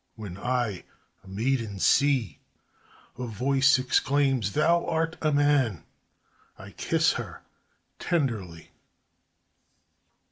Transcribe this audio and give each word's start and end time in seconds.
When 0.15 0.35
I 0.39 0.83
a 1.23 1.27
maiden 1.27 1.77
see, 1.77 2.39
A 3.19 3.27
voice 3.27 3.77
exclaims: 3.77 4.53
thou 4.53 4.83
art 4.87 5.15
a 5.21 5.31
man! 5.31 5.83
I 6.57 6.71
kiss 6.71 7.13
her 7.13 7.43
tenderly. 7.99 8.71